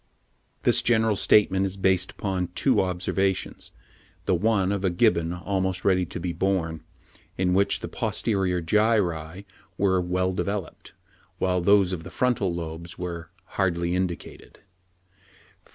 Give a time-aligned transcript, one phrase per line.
[0.63, 3.71] This general statement is based upon two observations,
[4.25, 6.83] the one of a Gibbon almost ready to be born,
[7.37, 9.45] in which the posterior gyri
[9.77, 10.93] were "well developed,"
[11.37, 14.57] while those of the frontal lobes were "hardly indicated"
[15.67, 15.69] (77.